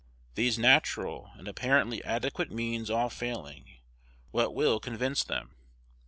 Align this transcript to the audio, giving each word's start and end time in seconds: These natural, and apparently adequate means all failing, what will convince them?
These 0.33 0.57
natural, 0.57 1.29
and 1.35 1.47
apparently 1.47 2.03
adequate 2.03 2.49
means 2.51 2.89
all 2.89 3.11
failing, 3.11 3.77
what 4.31 4.55
will 4.55 4.79
convince 4.79 5.23
them? 5.23 5.53